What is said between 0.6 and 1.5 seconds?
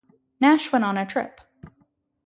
went on the trip.